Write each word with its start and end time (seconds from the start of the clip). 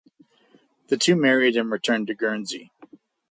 The 0.87 0.97
two 0.97 1.15
married 1.15 1.55
and 1.55 1.69
returned 1.69 2.07
to 2.07 2.15
Guernsey. 2.15 2.71